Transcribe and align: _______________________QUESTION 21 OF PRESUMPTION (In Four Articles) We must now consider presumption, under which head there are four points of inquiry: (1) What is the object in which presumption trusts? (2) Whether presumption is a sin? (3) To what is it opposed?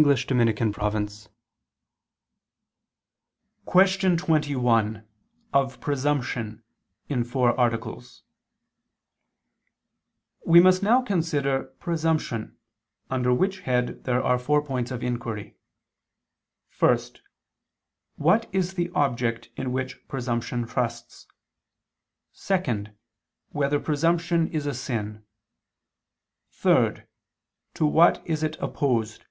_______________________QUESTION 3.66 4.16
21 4.16 5.06
OF 5.52 5.80
PRESUMPTION 5.82 6.62
(In 7.10 7.22
Four 7.22 7.60
Articles) 7.60 8.22
We 10.46 10.58
must 10.58 10.82
now 10.82 11.02
consider 11.02 11.64
presumption, 11.78 12.56
under 13.10 13.34
which 13.34 13.60
head 13.60 14.04
there 14.04 14.22
are 14.22 14.38
four 14.38 14.62
points 14.64 14.90
of 14.90 15.02
inquiry: 15.02 15.58
(1) 16.78 16.98
What 18.16 18.48
is 18.54 18.72
the 18.72 18.88
object 18.94 19.50
in 19.54 19.70
which 19.70 20.08
presumption 20.08 20.66
trusts? 20.66 21.26
(2) 22.32 22.86
Whether 23.50 23.78
presumption 23.78 24.48
is 24.48 24.64
a 24.64 24.72
sin? 24.72 25.26
(3) 26.52 27.02
To 27.74 27.84
what 27.84 28.26
is 28.26 28.42
it 28.42 28.56
opposed? 28.62 29.26